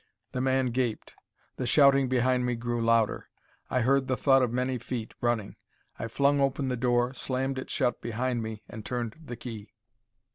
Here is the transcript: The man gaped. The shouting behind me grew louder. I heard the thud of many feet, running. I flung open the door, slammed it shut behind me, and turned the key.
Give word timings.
The 0.31 0.41
man 0.41 0.71
gaped. 0.71 1.13
The 1.57 1.67
shouting 1.67 2.09
behind 2.09 2.43
me 2.43 2.55
grew 2.55 2.81
louder. 2.81 3.29
I 3.69 3.81
heard 3.81 4.07
the 4.07 4.17
thud 4.17 4.41
of 4.41 4.51
many 4.51 4.79
feet, 4.79 5.13
running. 5.21 5.57
I 5.99 6.07
flung 6.07 6.39
open 6.41 6.69
the 6.69 6.75
door, 6.75 7.13
slammed 7.13 7.59
it 7.59 7.69
shut 7.69 8.01
behind 8.01 8.41
me, 8.41 8.63
and 8.67 8.83
turned 8.83 9.15
the 9.23 9.35
key. 9.35 9.75